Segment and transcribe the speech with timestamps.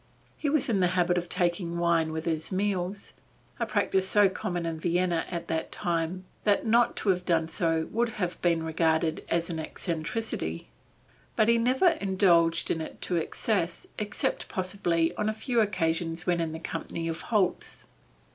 [0.35, 3.13] He was in the habit of taking wine with his meals,
[3.59, 7.87] a practice so common in Vienna at that time that not to have done so
[7.91, 10.69] would have been regarded as an eccentricity,
[11.35, 16.41] but he never indulged in it to excess, except possibly on a few occasions when
[16.41, 17.85] in the company of Holz.